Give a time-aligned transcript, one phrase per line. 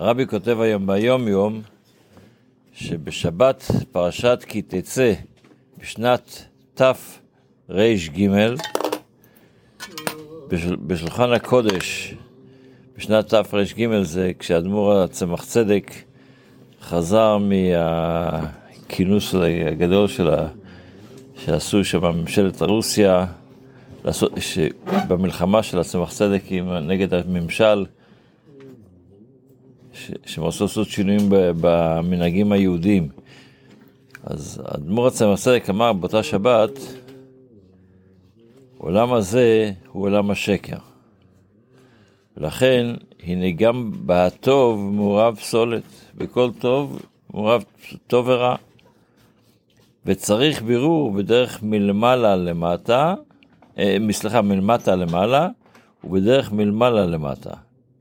[0.00, 1.62] הרבי כותב היום ביום יום
[2.72, 5.12] שבשבת פרשת כי תצא
[5.78, 8.26] בשנת תר"ג
[10.58, 12.14] בשולחן הקודש
[12.96, 15.90] בשנת תר"ג זה כשאדמו"ר הצמח צדק
[16.82, 19.34] חזר מהכינוס
[19.70, 20.48] הגדול של ה...
[21.36, 23.26] שעשו שם ממשלת רוסיה,
[25.08, 26.42] במלחמה של הצמח צדק
[26.82, 27.84] נגד הממשל,
[30.26, 33.08] שהם רצו לעשות שינויים במנהגים היהודיים.
[34.24, 36.70] אז אדמו"ר הצמח צדק אמר באותה שבת,
[38.78, 40.76] עולם הזה הוא עולם השקר.
[42.36, 42.86] ולכן,
[43.22, 45.82] הנה גם בטוב מעורב פסולת,
[46.14, 47.02] בכל טוב
[47.34, 47.64] מעורב
[48.06, 48.56] טוב ורע.
[50.06, 53.14] וצריך בירור בדרך מלמעלה למטה,
[53.78, 55.48] אה, סליחה, מלמטה למעלה,
[56.04, 57.50] ובדרך מלמעלה למטה.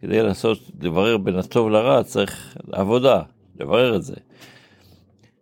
[0.02, 3.22] כדי לעשות, לברר בין הטוב לרע, צריך עבודה,
[3.60, 4.16] לברר את זה.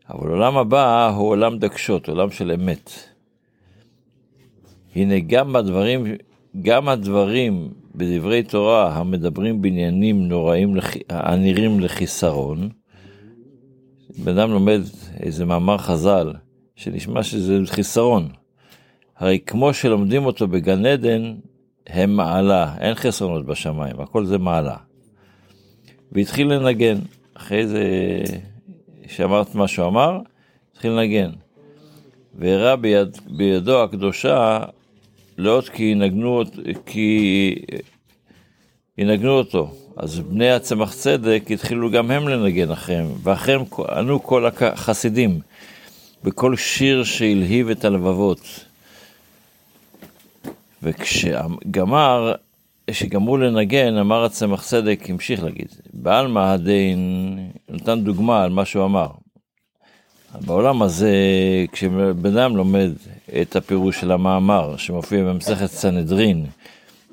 [0.09, 2.91] אבל עולם הבא הוא עולם דקשות, עולם של אמת.
[4.95, 6.05] הנה גם הדברים,
[6.61, 10.75] גם הדברים בדברי תורה המדברים בעניינים נוראים,
[11.09, 12.69] הנראים לחיסרון,
[14.23, 14.81] בן אדם לומד
[15.19, 16.33] איזה מאמר חז"ל,
[16.75, 18.29] שנשמע שזה חיסרון.
[19.17, 21.35] הרי כמו שלומדים אותו בגן עדן,
[21.87, 24.75] הם מעלה, אין חסרונות בשמיים, הכל זה מעלה.
[26.11, 26.97] והתחיל לנגן,
[27.33, 27.83] אחרי זה
[29.07, 30.19] שאמרת מה שהוא אמר,
[30.71, 31.29] התחיל לנגן.
[32.35, 34.59] והראה ביד, בידו הקדושה
[35.37, 36.43] לאות כי ינגנו,
[36.85, 37.55] כי
[38.97, 39.71] ינגנו אותו.
[39.97, 43.61] אז בני הצמח צדק התחילו גם הם לנגן אחריהם, ואחריהם
[43.97, 45.39] ענו כל החסידים.
[46.23, 48.65] בכל שיר שהלהיב את הלבבות.
[50.83, 52.33] וכשגמר,
[52.89, 59.07] כשגמרו לנגן, אמר הצמח צדק, המשיך להגיד, בעלמא הדין, נתן דוגמה על מה שהוא אמר.
[60.45, 61.15] בעולם הזה,
[61.71, 62.91] כשבן אדם לומד
[63.41, 66.45] את הפירוש של המאמר שמופיע במסכת סנהדרין,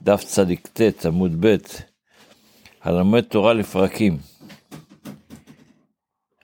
[0.02, 1.56] דף צדיק ט' עמוד ב',
[2.82, 4.18] הלמד תורה לפרקים.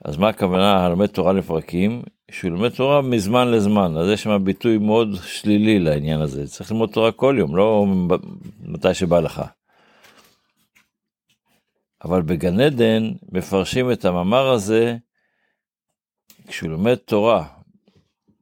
[0.05, 2.01] אז מה הכוונה הלמד תורה לפרקים?
[2.31, 6.47] שהוא לומד תורה מזמן לזמן, אז יש שם ביטוי מאוד שלילי לעניין הזה.
[6.47, 7.85] צריך ללמוד תורה כל יום, לא
[8.61, 9.41] מתי שבא לך.
[12.03, 14.97] אבל בגן עדן מפרשים את המאמר הזה
[16.47, 17.45] כשהוא לומד תורה,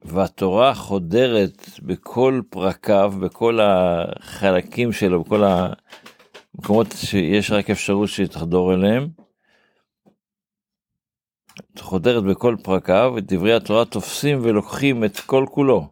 [0.04, 9.08] והתורה חודרת בכל פרקיו, בכל החלקים שלו, בכל המקומות שיש רק אפשרות שתחדור אליהם,
[11.78, 15.88] חודרת בכל פרקיו, את דברי התורה תופסים ולוקחים את כל כולו.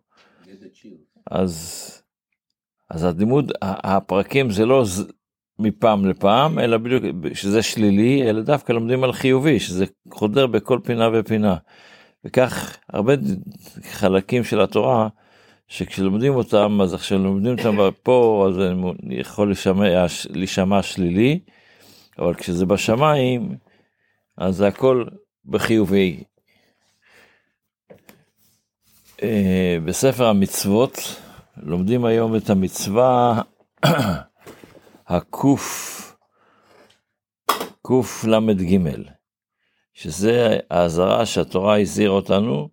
[1.30, 1.92] אז,
[2.90, 4.84] אז הלימוד, הפרקים זה לא
[5.58, 9.84] מפעם לפעם, אלא בדיוק, שזה שלילי, אלא דווקא לומדים על חיובי, שזה
[10.14, 11.56] חודר בכל פינה ופינה.
[12.24, 13.12] וכך הרבה
[13.82, 15.08] חלקים של התורה,
[15.68, 18.72] שכשלומדים אותם, אז עכשיו לומדים אותם פה, אז זה
[19.10, 19.52] יכול
[20.30, 21.40] להישמע שלילי,
[22.18, 23.56] אבל כשזה בשמיים,
[24.38, 25.04] אז זה הכל
[25.48, 26.24] בחיובי.
[29.22, 30.98] אה, בספר המצוות
[31.56, 33.42] לומדים היום את המצווה
[35.08, 36.16] הקוף,
[37.82, 38.78] קל"ג,
[39.94, 42.68] שזה האזהרה שהתורה הזהירה אותנו,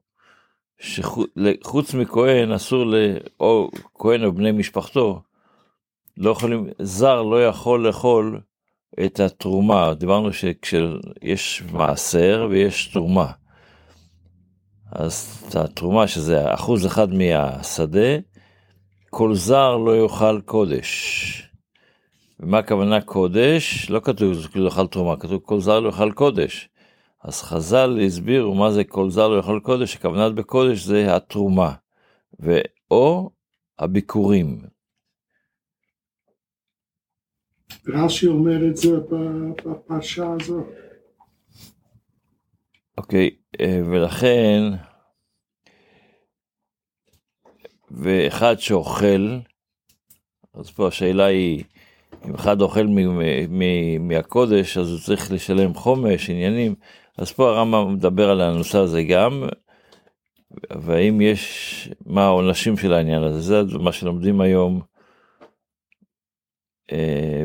[0.79, 2.93] שחוץ מכהן אסור.
[3.39, 5.21] או כהן או בני משפחתו,
[6.17, 8.41] לא יכולים, זר לא יכול לאכול
[9.05, 13.31] את התרומה, דיברנו שכשיש מעשר ויש תרומה.
[14.91, 18.17] אז את התרומה שזה אחוז אחד מהשדה,
[19.09, 21.49] כל זר לא יאכל קודש.
[22.39, 23.89] ומה הכוונה קודש?
[23.89, 26.69] לא כתוב לא יאכל תרומה, כתוב כל זר לא יאכל קודש.
[27.23, 31.73] אז חז"ל הסבירו מה זה כל זר לא יאכל קודש, הכוונת בקודש זה התרומה,
[32.39, 33.29] ואו
[33.79, 34.61] הביקורים,
[37.87, 38.97] רש"י אומר את זה
[39.65, 40.65] בפרשה הזאת.
[42.97, 43.29] אוקיי,
[43.59, 44.61] אה, ולכן,
[47.91, 49.37] ואחד שאוכל,
[50.53, 51.63] אז פה השאלה היא,
[52.25, 52.87] אם אחד אוכל
[53.99, 56.75] מהקודש, אז הוא צריך לשלם חומש, עניינים,
[57.17, 59.43] אז פה הרמב"ם מדבר על הנושא הזה גם,
[60.81, 64.94] והאם יש, מה העונשים של העניין הזה, זה מה שלומדים היום.
[66.91, 67.43] אה,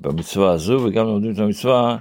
[0.00, 1.98] במצווה הזו, וגם לומדים את המצווה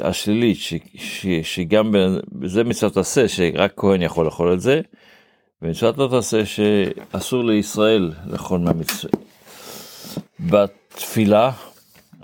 [0.00, 1.92] השלילית, ש, ש, שגם
[2.44, 4.80] זה מצוות עשה, שרק כהן יכול לאכול את זה,
[5.62, 9.12] ומצוות לא תעשה שאסור לישראל לאכול מהמצווה,
[10.40, 11.50] בתפילה,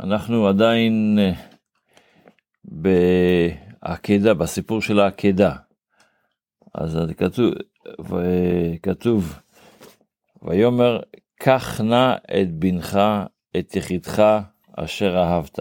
[0.00, 1.32] אנחנו עדיין אה,
[2.64, 5.52] בעקדה, בסיפור של העקדה.
[6.74, 7.54] אז כתוב,
[8.82, 9.38] כתוב,
[10.42, 11.00] ויאמר,
[11.40, 12.98] קח נא את בנך,
[13.58, 14.22] את יחידך,
[14.76, 15.58] אשר אהבת.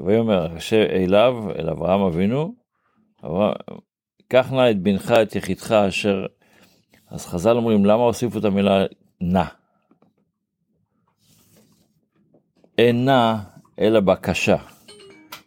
[0.00, 2.54] ויאמר אליו, אל אברהם אבינו,
[4.28, 6.26] קח נא את בנך, את יחידך, אשר...
[7.10, 8.84] אז חז"ל אומרים, למה הוסיפו את המילה
[9.20, 9.44] נא?
[12.78, 13.42] אינה
[13.78, 14.56] אלא בקשה.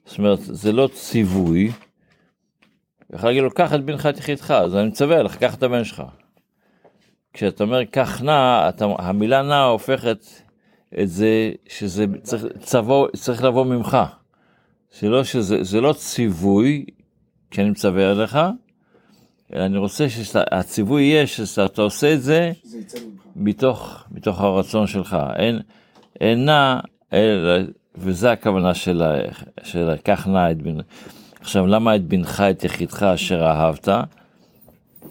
[0.06, 1.72] זאת אומרת, זה לא ציווי.
[3.13, 5.83] יכול להגיד לו, קח את בנך את יחידך, אז אני מצווה לך, קח את הבן
[5.83, 6.04] שלך.
[7.33, 10.25] כשאתה אומר קח נא, אתה, המילה נא הופכת
[11.01, 13.98] את זה שזה צריך, צבו, צריך לבוא ממך.
[15.00, 16.86] זה לא, שזה, זה לא ציווי,
[17.51, 18.38] כי אני מצווה עליך,
[19.54, 22.51] אלא אני רוצה שהציווי יהיה שאתה עושה את זה,
[23.36, 25.18] מתוך, מתוך הרצון שלך.
[25.36, 25.59] אין,
[26.21, 26.80] אינה
[27.13, 27.63] אלא,
[27.95, 29.04] וזה הכוונה של,
[29.63, 30.86] של קח נא את בנך.
[31.48, 33.90] עכשיו, למה את בנך, את יחידך אשר אהבת?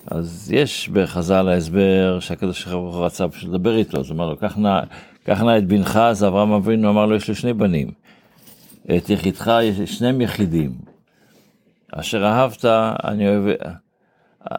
[0.06, 4.56] אז יש בחז"ל ההסבר שהקדוש ברוך הוא רצה פשוט לדבר איתו, אז אמר לו, קח
[4.56, 4.80] נא,
[5.24, 7.90] קח נא את בנך, אז אברהם אבינו אמר לו, יש לי שני בנים.
[8.96, 10.72] את יחידך, יש שניהם יחידים.
[11.92, 12.64] אשר אהבת,
[13.04, 13.56] אני אוהב,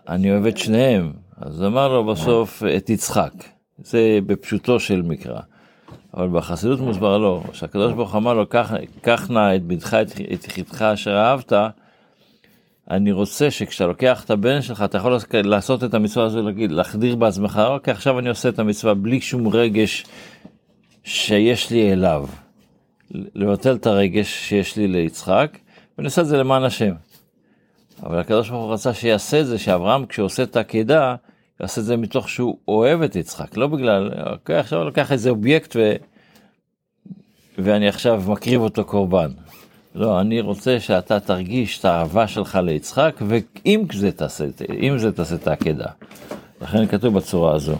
[0.07, 1.13] אני אוהב את שניהם.
[1.41, 3.33] אז אמר לו בסוף את יצחק.
[3.77, 5.41] זה בפשוטו של מקרא.
[6.13, 8.45] אבל בחסידות מוסבר לו, שהקדוש ברוך אמר לו,
[9.01, 9.98] קח נא את בנך,
[10.33, 11.54] את יחידך אשר אהבת,
[12.92, 17.15] אני רוצה שכשאתה לוקח את הבן שלך, אתה יכול לעשות את המצווה הזו, להגיד, להחדיר
[17.15, 20.06] בעצמך, אוקיי, עכשיו אני עושה את המצווה בלי שום רגש
[21.04, 22.27] שיש לי אליו.
[23.12, 25.57] לבטל את הרגש שיש לי ליצחק,
[25.98, 26.94] ואני עושה את זה למען השם.
[28.04, 31.15] אבל הקדוש ברוך הוא רצה שיעשה את זה, שאברהם כשהוא עושה את העקידה,
[31.59, 35.30] יעשה את זה מתוך שהוא אוהב את יצחק, לא בגלל, אוקיי, עכשיו אני לוקח איזה
[35.30, 35.95] אובייקט ו...
[37.57, 39.31] ואני עכשיו מקריב אותו קורבן.
[39.95, 44.45] לא, אני רוצה שאתה תרגיש את האהבה שלך ליצחק, ואם זה תעשה,
[44.98, 45.88] זה תעשה את העקדה.
[46.62, 47.75] לכן כתוב בצורה הזו.